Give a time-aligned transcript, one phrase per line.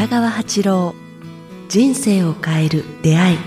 [0.00, 0.94] 北川八郎
[1.68, 3.38] 人生を変える出会い。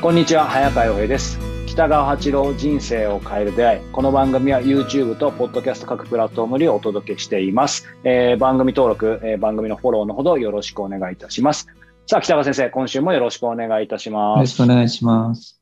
[0.00, 1.40] こんにちは早川洋平です。
[1.66, 3.80] 北川八郎人生を変える出会い。
[3.92, 11.68] この番組は YouTube と Podcast 各プラットフォームでお届けしています、えー、番組登録、えー、番組のフォローのほどよろしくお願いいたします。
[12.08, 15.60] さあ北川先生今週もよろしくお願いいたしますよろしくお願いします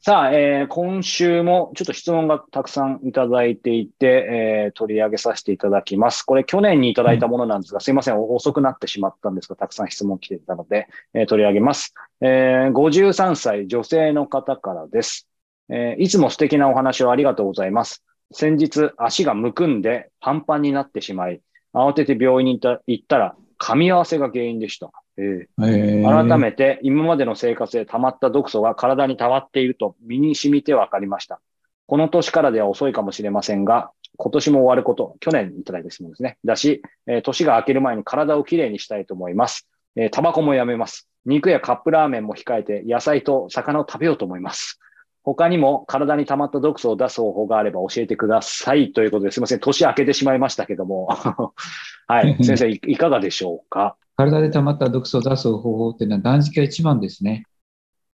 [0.00, 6.24] さあ、えー、今週もちょっと質問がたくさんいただいていて、えー、取り上げさせていただきます。
[6.24, 12.72] これ去年にいただいたものなんですが、うん、すいません、遅くなってしまったんですが、たくさん質問来ていたので、えー、取り上げます、えー。
[12.72, 15.26] 53歳女性の方からです、
[15.70, 16.02] えー。
[16.02, 18.04] いつも素敵なお話をありがとうございます。
[18.30, 21.40] 先日、足がむくんでパンパンになってしまい、
[21.72, 24.90] 慌てて病院に行ったら、噛み合わせが原因でした。
[25.16, 31.40] えー、改めて今までの生活で溜まった毒素が体に溜まっていると身に染みて分かりました。
[31.86, 36.38] この年からでは遅いかもしれませんが、今年も終わること、去年いただいた質問ですね。
[36.44, 39.68] だし、えー、年が明ける前に体をきれいにしたいと思います。
[39.96, 41.08] えー、タバコもやめます。
[41.26, 44.78] 肉やカップラーメンも控えて野菜と魚を食べようと思います。
[45.22, 49.60] 他にも体に溜まった毒素を出す方法があれば教えてくださいということですいません。
[49.60, 51.08] 年明けてしまいましたけども。
[52.06, 52.36] はい。
[52.44, 53.96] 先生い、いかがでしょうか？
[54.16, 57.44] 体で溜まった毒素を出す方法っていうのは断食が一番ですね。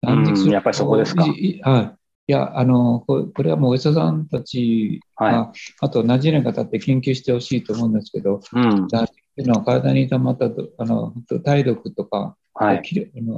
[0.03, 1.25] 断食するやっぱりそこですか。
[1.25, 1.33] はい。
[2.31, 10.47] いや、あの、これはもうお医者さんたちが、はい、あと何十年か経って研究してほしいと思うんですけど、うん、断食っていうのは体に溜まった
[10.79, 12.83] あの体毒とか、はい、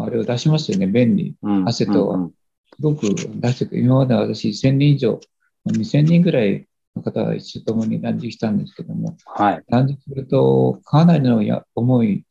[0.00, 1.36] あれを出しますよね、便利。
[1.40, 2.32] うん、汗と、
[2.74, 5.20] すごく出してく今まで私1000人以上、
[5.68, 6.66] 2000人ぐらい
[6.96, 12.24] の方が一緒ともに断食したんですけども、はい、断食するとかなりのや重い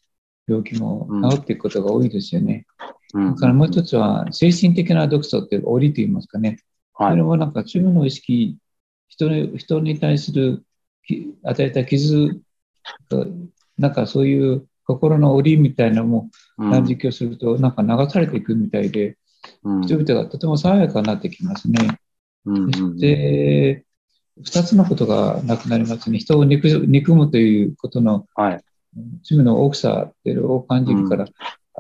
[0.49, 2.65] 病気も治っていくことが多いですよね。
[3.13, 6.59] うん、だからもう一つは、精神的な毒素っていう檻と言いますかね。
[6.93, 8.57] はい、それもなんか自分の意識、
[9.07, 10.63] 人に人に対する
[11.43, 12.39] 与えた傷
[13.77, 19.17] なんかそういう心の檻みたいなのも断食をすると、なんか流されていくみたいで、
[19.63, 21.99] うん、人々がとても爽やかになってきますね。
[22.45, 23.85] うん、そして、
[24.43, 26.19] 二つのことがなくなりますね。
[26.19, 28.63] 人を憎憎むということの、はい、
[29.23, 31.25] 罪の大きさっていうのを感じるから、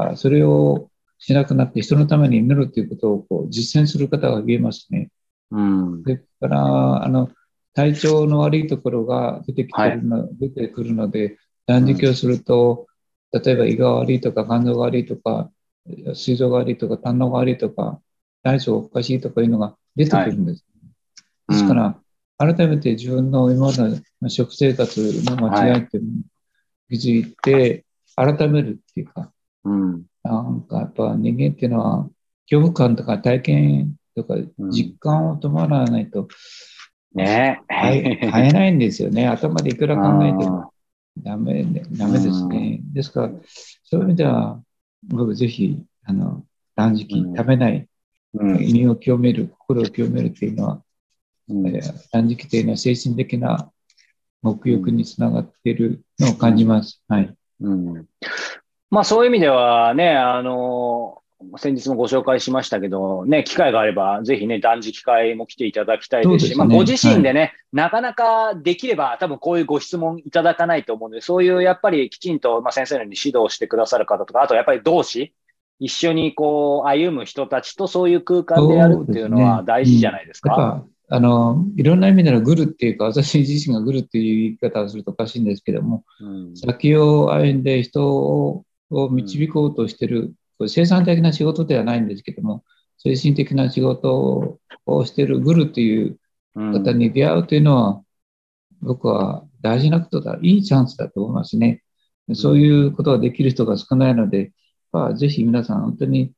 [0.09, 5.09] うん、それをしなくなって人のために祈るということをこう実践する方が言えますね。
[5.51, 7.29] うん、それから、あの、
[7.73, 12.87] 体調の悪いところが出てきてるの、はい、出てくるので、断食をすると、
[13.31, 15.51] うん、例えば胃が悪いとか肝臓が悪いとか、
[16.13, 17.99] 膵臓が悪いとか胆のが悪いとか、
[18.43, 20.65] 体調おかしいとかいうのが出てくるんです。
[21.47, 21.99] はい、ですから、
[22.37, 26.09] 改めて自分の今までの食生活の間違いっていうの
[26.89, 27.85] 気づいて、
[28.15, 29.31] 改めるっていうか、
[29.63, 32.09] うん、なんかやっぱ人間っていうのは、
[32.49, 34.35] 恐怖感とか体験とか
[34.71, 36.27] 実感を伴わないと、
[37.13, 37.61] ね。
[37.69, 38.29] え。
[38.31, 39.27] 変えないんですよね。
[39.29, 40.71] 頭でいくら考えても。
[41.17, 42.79] ダメ、ダメですね。
[42.93, 43.31] ですから、
[43.83, 44.61] そういう意味では、
[45.03, 46.45] 僕ぜひ、あの、
[46.75, 47.89] 断食、食べない、
[48.33, 50.83] 意味を清める、心を清めるっていうのは、
[52.11, 53.69] 断食というのは精神的な
[54.41, 57.03] 目欲につながっているのを感じます。
[57.07, 57.35] はい。
[57.61, 58.05] うん。
[58.89, 61.21] まあそういう意味ではね、あの、
[61.57, 75.33] 先日もご紹介しましたけど、ね、機会があれば、ぜひね、断食会も来ていただきたいですし、すね、まあ、ご自身でね、はい、なかなかできれば、多分こういうご質問いただかないと思うので、そういうやっぱりきちんと、まあ、先生のように指導してくださる方とか、あとやっぱり同志、
[75.79, 80.83] 一緒にこう歩む人たちとそういう空間でやるっていうのは大事じゃないですか。
[81.11, 92.63] あの、いろんな意味でのグルっていうか、私自身がグルっていう言い方をするとおかしいんですけども、うん、先を歩んで人を導こうとしてる、これ生産的な仕事ではないんですけども、
[92.99, 96.19] 精神的な仕事をしているグルっていう
[96.53, 98.03] 方に出会うというのは、
[98.81, 101.81] 僕は大事なことだ、いいチャンスだと思いますね。
[102.35, 104.51] そういうことができる人が少ないので、
[104.91, 106.33] まあ、ぜひ皆さん本当に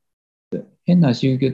[0.84, 1.52] 変な宗教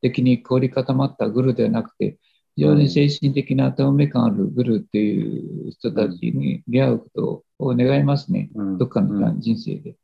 [0.00, 2.18] 的に凝り固まったグルではなくて、
[2.54, 8.50] 非常に精神的な透明感あるグルっていう人たちに出会うことを願いますね。
[8.54, 9.94] うん、どっかの人生で。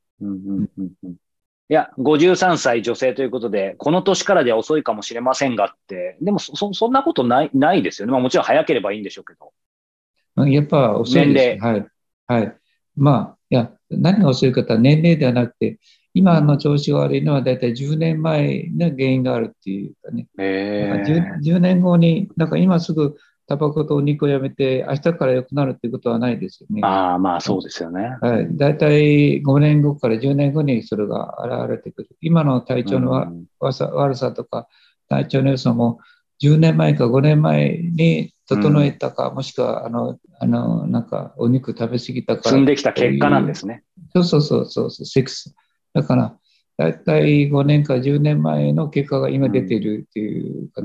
[1.70, 8.12] いや、53歳女性ということで、この年からでは遅いかもしれませんがって、でもそそんなことないないですよね。
[8.12, 10.46] まあ、もちろん早ければいいんでしょうけど。
[10.46, 11.64] やっぱ遅いです。
[11.64, 11.86] はい。
[12.26, 12.56] はい。
[12.96, 15.78] まあ、いや、何が遅いかとは年齢ではなくて、
[16.14, 20.26] 今の調子が悪いのは大体10年前の原因があるっていうかね。
[20.38, 23.16] えー、10, 10, 年後に、なんか今すぐ
[23.46, 26.82] タバコとお肉をやめて、明日から良くなるっていうことはないですよね。
[26.84, 28.16] ああ、まあそうですよね。
[28.20, 28.48] はい。
[28.56, 32.10] だいたい5年後から10年後にそれが現れてくる。
[32.20, 33.12] 今の体調の
[33.58, 34.68] 悪さ,、悪さとか、
[35.08, 35.98] 体調の良さも
[36.42, 42.50] 10年前か5年前に整えたか、うん、もしくは、あの、あの、なんか、お肉食べ過ぎたか。
[42.50, 43.82] 積んできた結果なんですね。
[44.14, 45.54] そうそうそうそうそう、セックス。
[46.00, 46.38] だから、
[46.76, 50.82] だいたい5年か10年前の結果が今出ているっていう方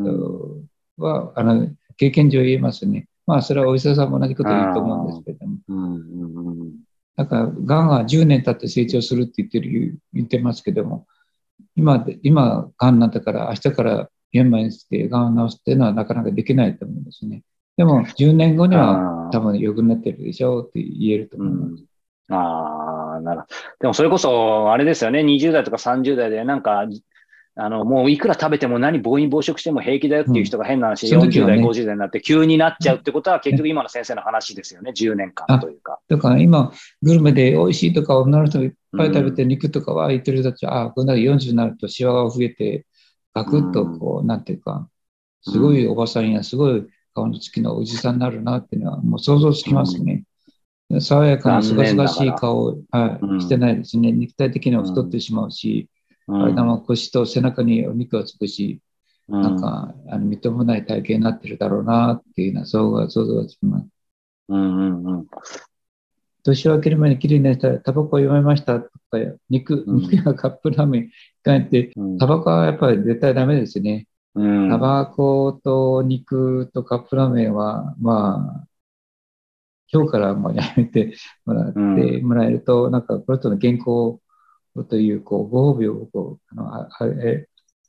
[0.97, 1.67] は、うん、あの、
[1.97, 3.07] 経験上言えますね。
[3.27, 6.65] まあ、それはお医者さんも同じこと言うと思うんですけども。
[7.15, 11.05] だから、がんが10年経って成長するって言ってる、言ってますけども、
[11.75, 17.43] 今、今、がんなんだから明日から現場にしてがんを治すっていうのはなかなかできないと思うんですね。
[17.77, 21.83] でも、10年後には多分良くなってるでしょうって言えると思います。
[22.29, 22.82] ああ、
[23.21, 23.55] なるほど。
[23.81, 26.85] でもそれこそ、あれですよね、20代とか30代で、なんか、
[27.55, 35.99] あの、もういくら食べても何暴飲暴食しても平気だよっていう人が変な話、うん、40代、ね、50代になって急になっちゃうってことは、結局今の先生の話ですよね、10年間というか。
[36.07, 36.71] だから今、
[37.03, 42.87] グルメで美味しいとか、女の人がいっぱい食べて肉とかは言ってる人たちは、ああ、こんな40になるとシワが増えて、
[43.35, 44.89] ガクッとこう、なんていうか、
[45.43, 50.23] すごいおばさんやすごい顔のつきのおじさんになるなっていうのはもう想像つきますね。
[50.99, 54.11] 爽やかなすがすがしい顔、はい、してないですね。
[54.11, 55.89] 肉体的には太ってしまうし、
[56.27, 58.79] 体も腰と背中にお肉がつくし、
[59.27, 63.87] なんか、あの、認めない体型になってるだろうなっていうのは想像想像がつきます。
[64.49, 65.27] うんうんうん。
[66.43, 69.17] 年を明ける前にきれいになったら、タバコをやめましたとか、
[69.49, 71.11] 肉、肉やカップラーメン
[71.41, 74.07] がって、タバコはやっぱり絶対ダメですね。
[74.35, 78.67] タバコと肉とカップラーメンは、まあ、
[79.93, 81.13] 今日からもうやめて
[81.45, 81.79] もらって
[82.21, 84.19] もらえると、うん、なんかこれとの健康
[84.89, 86.89] という、こう、ご褒美をこう、あの、あ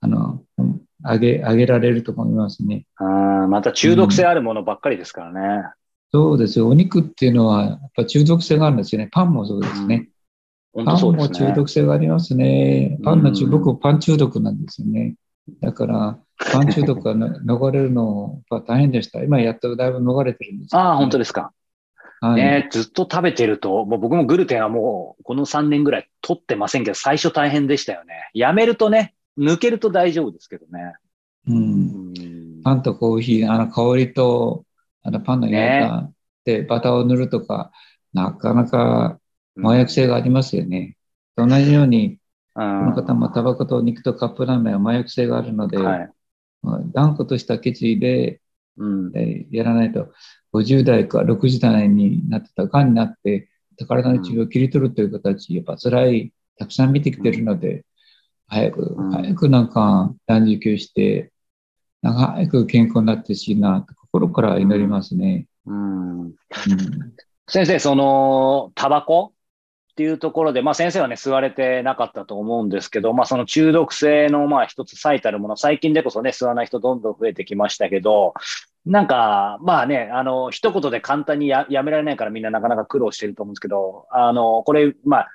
[0.01, 0.43] あの、
[1.03, 2.87] あげ、あげられると思いますね。
[2.97, 5.71] あまた中毒性あるものばっかりですからね、うん。
[6.13, 6.69] そうですよ。
[6.69, 9.09] お肉っていうのは、やっぱ中毒性があるんですよね。
[9.11, 10.11] パンもそうですね。
[10.75, 12.99] うん、パンも中毒性がありますね。
[13.03, 15.15] パンの中、僕パン中毒なんですよね。
[15.63, 16.19] だから、
[16.53, 17.15] パン中毒が
[17.45, 19.23] 逃れるのは大変でした。
[19.23, 21.53] 今やっとだいぶ逃れてるんです、ね、ああ、本当ですか。
[22.25, 28.31] はい、ね、ずっと食べてると、もう僕もグルテンはもうこの3年ぐらい取ってませんけど、最初大変でしたよね。
[28.33, 30.95] やめるとね、抜けると大丈夫ですけどね。
[31.49, 32.63] うん。
[32.65, 34.65] パンとコーヒー、あの香りと、
[35.03, 36.11] あのパンの焼いた、
[36.47, 37.73] で、バターを塗るとか、
[38.15, 39.19] なかなか
[39.63, 40.97] 麻薬性がありますよね。
[41.37, 42.19] うん、同じように、
[42.55, 46.11] この方もタバコと肉とカップラーメンは麻薬性があるので、はい、
[46.95, 48.41] 断固とした決意で、
[48.77, 50.13] うん、えやらないと、
[50.53, 53.49] 50代か60代になってた癌になって、
[53.89, 57.85] 体の治療を切り取るという形、やっぱ辛い、たくさん見てきてるので、
[58.47, 61.33] 早く、早くなんか断食して、
[62.03, 65.47] 早く健康になってほしいな、心から祈りますね。
[65.67, 66.21] うん。
[66.21, 66.35] うん、
[67.49, 69.34] 先生、その、タバコ
[69.95, 78.35] っていうところで、まあ先生はね、吸われてなかったと思うんですけど、まあその中毒性のまあ一つ最たるもの、最近でこそね、吸わない人どんどん増えてきましたけど、
[78.85, 85.29] なんか、まあね、あの、一言で簡単にややめられないからみんななかなか苦労してると思うんですけど、あの、これ、まあ、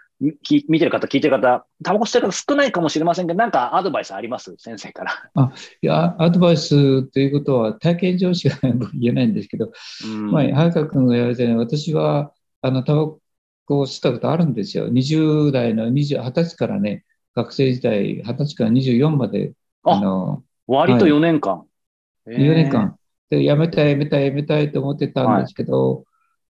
[0.43, 4.53] き見てる方、聞いてる方、タバコ吸ってる方少ないかもしれませんけど、なんかアドバイスあります？
[4.57, 5.13] 先生から。
[5.33, 5.51] あ、
[5.81, 9.71] いや、アドバイスということは体験上しか言えないんですけど、
[10.05, 13.21] うん、まあ、早川君が言われたように、私は、あの、タバコ
[13.77, 14.87] を吸ったことあるんですよ。
[14.87, 17.03] 20代の20、20歳からね、
[17.35, 21.57] 学生時代、20歳から24まで、あの、割と4年間。
[21.57, 21.65] は
[22.27, 22.97] い、4年間。
[23.29, 26.03] で、やめたい、やめたい、やめたいと思ってたんですけど、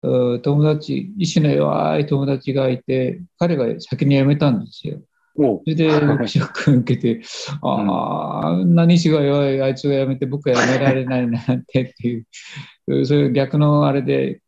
[0.01, 4.99] はい、友達、意志の弱い友達がいて、彼が先に辞めたんですよ。
[5.35, 5.89] それで、
[6.27, 7.23] ショック受けて、
[7.61, 12.23] ああ、何しが弱い、あいつが辞めて僕は辞められないなってってい
[12.87, 14.41] う、そういう逆のあれで、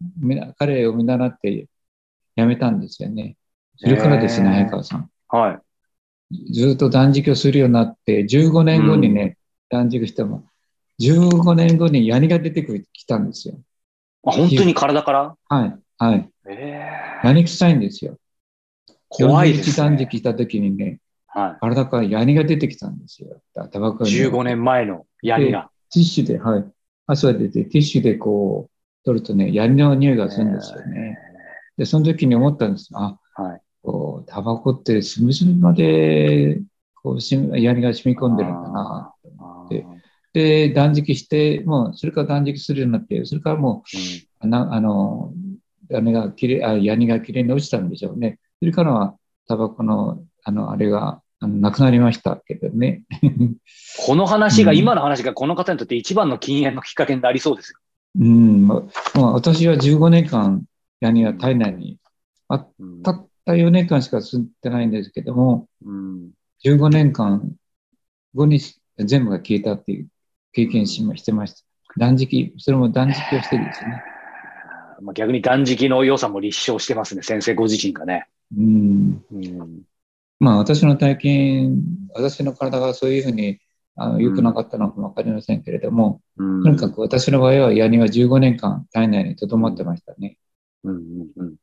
[0.57, 1.67] 彼を見習って
[2.35, 3.37] 辞めたんですよね。
[3.77, 5.09] それからですね、早川さん。
[5.29, 5.61] は
[6.31, 6.53] い。
[6.53, 9.37] ずっと断食をするようになって、15年後にね、
[9.71, 10.45] うん、断食しても、
[10.99, 13.55] 15年後にヤニが出てきたんですよ。
[14.25, 15.35] あ、本当に体から？
[15.49, 16.29] はい、はい。
[16.47, 18.17] えー、ヤニ臭いんですよ。
[19.09, 19.75] 怖いです、ね。
[19.89, 23.41] 断食した時にね、はい、体からヤニが出てきたんですよ。
[23.53, 25.69] タバコ15年前のヤニが。
[25.91, 26.65] ティッシュで、はい。
[27.07, 31.17] 汗が出て、ティッシュでこう、取るとね、ヤニの匂いがするんですよね。
[31.31, 31.34] えー、
[31.77, 32.89] で、その時に思ったんです。
[32.93, 36.61] あ、はい、こう、タバコって隅々まで、
[37.01, 39.85] こう、ヤニが染み込んでるんだな、と思って。
[40.33, 43.83] で、断食して、もう、それから断食するようになって、それからも
[44.43, 45.33] う、うん、あの、
[45.89, 48.39] 屋根がきれい、あ、屋根がきれいに落ちたんでしょうね。
[48.59, 49.15] それからは、
[49.47, 53.03] タバコの、あの、あれが、あのなくなりましたけどね。
[54.05, 57.79] この話が、うん、今の話がこの方にとって一番の禁煙のきっかけになりそうですよ。
[58.19, 58.83] うん、ま
[59.15, 60.63] あ、私は15年間、
[61.05, 61.99] ヤニは体内に
[62.47, 62.71] あっ
[63.03, 66.31] たった4年間しか吸ってないんですけども、うん、
[66.65, 67.53] 15年間
[68.33, 68.59] 後に
[68.97, 70.07] 全部が消えたっていう
[70.51, 71.61] 経験しましてました。
[71.97, 74.03] 断食、それも断食をしてですね。
[75.01, 78.27] まあ、逆に断食の良さも立証してますね、先生ご自身がね。
[78.57, 79.23] うん。
[79.31, 79.81] うん、
[80.39, 81.83] まあ、私の体験、
[82.13, 83.59] 私の体がそういうふうに
[83.95, 90.37] あの良くなかったのかもわかりませんけれども、うん、とにかく私の場合はヤニは15年間体内に留まってましたね。
[90.89, 91.55] うんうんうん、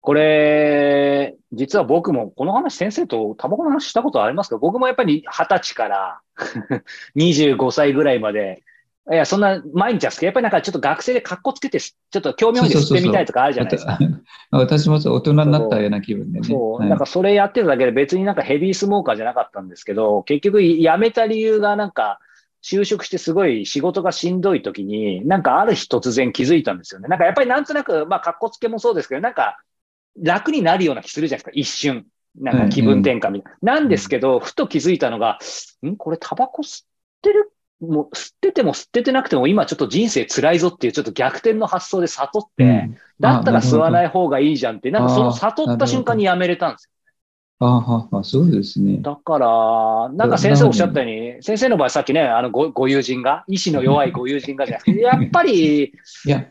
[0.00, 4.58] これ、実は僕もこの話先生とタバコの話したことありますか？
[4.58, 6.20] 僕もやっぱり20歳から
[7.16, 8.62] 25歳ぐらいまで
[9.10, 10.24] いや、そんな毎日は好き。
[10.26, 13.98] やっぱりなんかちょっと学生で格好つけて、ちょっと興味本位で吸ってみたいとかあるじゃないですか。
[14.52, 16.46] 私も大人になったような気分でね。
[16.46, 22.18] そう、はい、なんかそれやってるだけで別になんかヘビースモーカーじゃなかったんですけど、結局辞めた理由がなんか、
[22.62, 27.08] 就職してすごい仕事がしんどい時に、なんかある日突然気づいたんですよね。
[27.08, 29.58] なんかやっぱりなんとなく、まあ格好つけもそうですけど、なんか
[30.20, 32.06] 楽になるような気するじゃないですか、一瞬。
[32.40, 33.74] なんか気分転換みたいな。
[33.74, 35.38] なんですけど、ふと気づいたのが、
[35.86, 35.96] ん？
[35.96, 36.86] これタバコ吸っ
[37.22, 37.52] てる？
[37.80, 46.90] もう吸ってても吸っててなくても今ちょっと人生辛いぞっていうちょっと逆転の発想で悟って、うん、だったら吸わない方がいいじゃんって、なんかその悟った瞬間にやめれたんですよ。
[47.60, 48.98] ああ、そうですね。
[48.98, 55.92] だから、なんか先生おっしゃったように、先生の場合さっきね、あのごご友人が、意志の弱いご友人がじゃなくて、 やっぱり、い
[56.24, 56.46] や、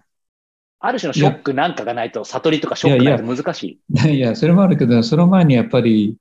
[0.80, 3.80] ある種のショックなんかがないと、悟りとかショックないと難しい。
[3.90, 6.18] いやいや、それもあるけど、その前にやっぱり、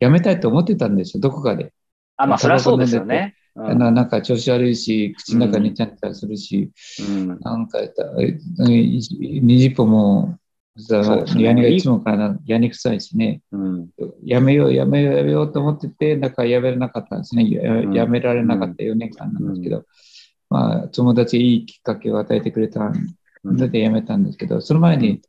[0.00, 1.72] やめたいと思ってたんですよ、どこかで。
[2.16, 3.36] あ、まあ、それはそうですよね。
[3.54, 6.70] うん、なんか調子悪いし、口の中にちゃんとするし、
[7.08, 7.78] うん、なんか、
[8.58, 10.38] 20歩も、
[11.38, 13.88] ヤニがいつもからヤニ臭いしね、うん、
[14.26, 17.48] やめよう、やめよう、やめようと思ってて、なんかやめられなかったんですね。
[17.48, 19.84] ややめられなかった4年間なんですけど、
[20.50, 22.92] まあ、友達いいきっかけを与えてくれた
[23.44, 25.22] のでやめたんですけど、その前に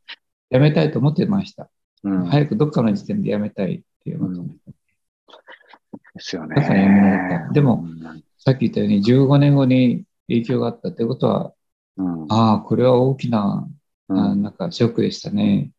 [0.50, 1.70] やめたいと思ってました。
[2.04, 4.72] 早くどっかの時点でやめたいっていう思ってました。
[6.16, 6.56] ですよね。
[6.56, 7.54] だからやめられた。
[7.54, 7.86] でも、
[8.40, 11.54] さっき言ったように15年後に影響があったってことは、
[11.98, 13.68] うん、ああ、これは大きな、
[14.08, 15.72] なんかショックでしたね。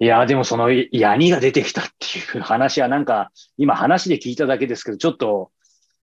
[0.00, 5.50] いや、でもそのヤニが出てきたっていう話はなんか、今話で聞いただけですけど、ちょっと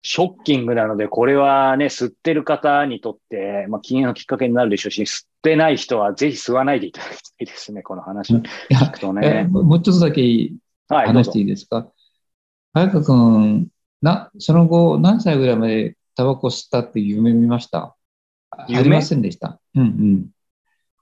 [0.03, 9.47] ショッキングなので、これはね、吸ってる方にとって、まあ、禁煙のきっかけになるでしょうし、吸ってない人はぜひ吸わないでいただきたいですね、この話聞くとね。
[9.51, 10.53] もうちょっとだけ
[10.89, 11.87] 話していいですか、はい、
[12.75, 13.69] 早川君、
[14.03, 17.97] な、その後、何歳ぐらいまでタバコ吸ったって夢見ました？
[18.51, 19.59] ありませんでした。
[19.75, 20.27] うんうん。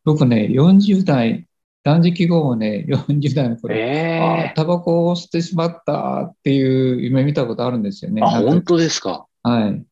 [0.05, 1.48] 僕ね、40代、
[1.85, 8.23] 断食後もね、 40代の頃、えー、あタバコを吸ってしまったっていう夢見たことあるんですよね。
[8.23, 9.27] あ、本当ですか？
[9.43, 9.85] はい。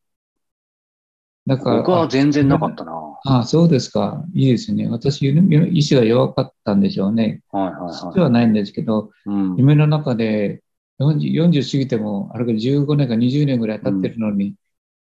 [1.46, 1.76] だから。
[1.78, 2.92] 僕は全然なかったな。
[3.24, 4.24] ああ、そうですか。
[4.34, 4.88] いいですね。
[4.88, 7.40] 私、意志が弱かったんでしょうね。
[7.50, 7.72] はいはい
[8.06, 8.14] はい。
[8.14, 10.62] ではないんですけど、うん、夢の中で、
[11.00, 14.54] 40, 40過ぎても、あれが15年か20年ぐらい経ってるのに、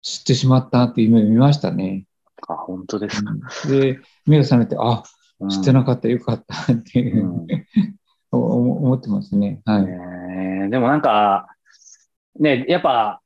[0.01, 2.05] 知ってしまったっていう夢を見ましたね。
[2.47, 3.31] あ、本当ですか？
[3.31, 5.03] うん、で、目が覚めて、あ、
[5.49, 7.47] 知ってなかった、よかったっていう、うん、
[8.31, 9.61] 思ってますね。
[9.65, 9.83] はい。
[9.83, 11.47] えー、でもなんか、
[12.39, 13.21] ね、やっぱ、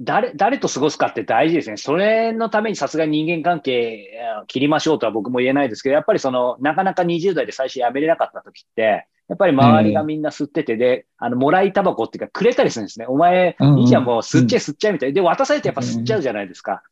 [0.00, 1.76] 誰、誰と過ごすかって大事ですね。
[1.76, 4.08] それのためにさすがに人間関係
[4.46, 13.06] 切りましょうとは僕も言えないですけど、やっぱりその、なかなか20代で最初辞めれなかった時って、やっぱり周りがみんな吸っててで、あの、もらいタバコっていうかくれたりするんですね。
[13.06, 16.82] お前、いいじゃん、もう吸っちゃえ吸っちゃえみたいで、渡されてやっぱ吸っちゃうじゃないですか。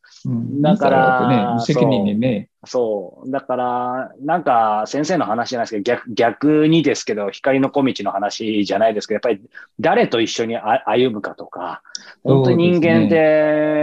[0.61, 2.49] だから、ね、無責任にね。
[2.65, 3.31] そう。
[3.31, 11.81] だから、なんか、先生の話じゃないですけど、逆、逆にですけど、光の小道の話じゃないですけど、やっぱり誰と一緒に歩むかとか、
[12.23, 13.15] 本当に人間って、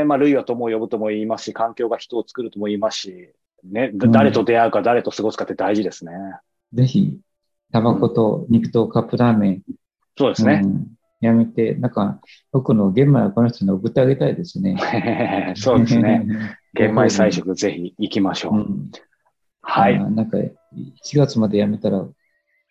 [0.01, 3.31] ね、まあ、類は友を呼ぶとも言いますし、環境が人を作るとも言いますし、
[3.65, 6.13] ね、誰と出会うか、誰と過ごすかって大事ですね。
[6.75, 7.19] ぜひ、
[7.75, 9.63] タバコと肉とカップラーメン。
[10.17, 10.61] そうですね。
[10.63, 10.87] うん
[11.21, 12.21] やめて、なんか、
[12.53, 14.77] 僕の玄米はこの人に送ってあげたいですね。
[15.57, 16.27] そうですね。
[16.75, 18.57] 玄米菜食ぜひ行きましょう。
[18.57, 18.91] うん、
[19.63, 19.99] はい。
[19.99, 20.53] なんか、4
[21.17, 22.07] 月までやめたら、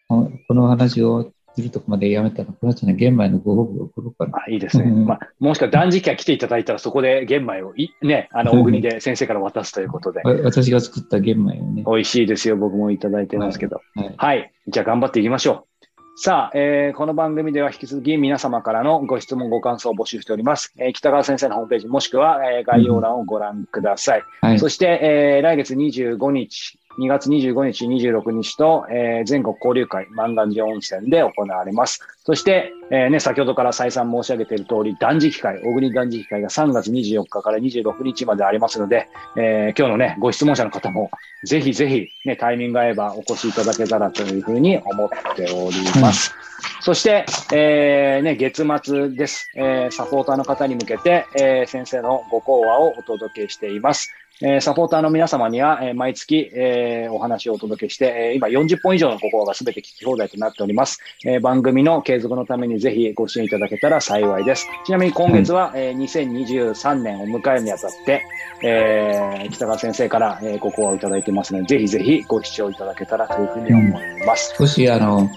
[0.07, 4.43] この話をするとこまでやめたら、この人に玄米のご報告を送ろうかな。
[4.45, 4.85] あいいですね。
[4.85, 10.21] まあ、もしくは断食が来ていただいたら、そこで玄米をい、ね、あの、大国で先生から渡すということで。
[10.43, 11.83] 私が作った玄米をね。
[11.85, 12.57] 美味しいですよ。
[12.57, 13.81] 僕もいただいてますけど。
[13.95, 14.15] はい。
[14.17, 15.73] はい、じゃあ頑張っていきましょう。
[16.15, 20.71] さあ、えー、この番組では引き続き皆様からのご質問、ご感想を募集しております。
[20.77, 24.19] えー、北川先生のホームページもしくは、えー、概要欄をご覧ください。
[24.19, 31.99] うんはい、そして、えー、来月25日2月25日、26日と、えー、全国交流会、万願寺温泉で行われます。
[32.25, 41.09] そして、えー、ね、先ほどから再三申し上げている通り、断食会、小国断食会が3月24日から26日までありますので、えー、今日のね、ご質問者の方も、
[41.43, 46.33] ぜひぜひ、ね、タイミング合えばお越しいただけたらというふうに思っております。
[46.77, 49.49] うん、そして、えー、ね、月末です。
[49.55, 54.11] えー、サポーターの方に向けて、えー、先生のご講話をお届けしています。
[54.41, 60.99] えー、サポーターの皆様には、えー、毎月、えー、お話をお届けして、えー、今40本以上のご講話が全て聞き放題となっております。
[61.23, 64.67] えー、番組の継続のためにぜひご支援いただけたら幸いです。
[64.85, 68.23] ちなみに今月は、えー、2023年を迎えるにあたって、
[68.63, 74.55] えー、北川先生から、えー、ご講話をいただいてますので、ぜひぜひご視聴いただけたらというふうに思います。
[74.59, 75.29] うん、少しあの、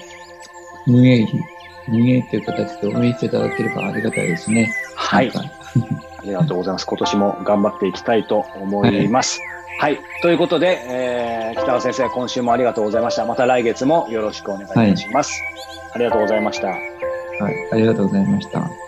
[0.86, 1.40] 運営費、
[1.88, 4.72] 運営という形で応援していただければありがたいですね。
[4.94, 5.30] はい。
[6.26, 6.86] ありがとうございます。
[6.86, 9.40] 今年も頑張っていきたいと思います。
[9.78, 10.00] はい。
[10.22, 13.24] ということで、えー、北川先生、今週もありがとうございました。
[13.26, 15.40] また来月もよろしくお願いいたします。
[15.40, 16.68] はい、ありがとうございました。
[16.68, 17.68] はい。
[17.72, 18.85] ありがとうございました。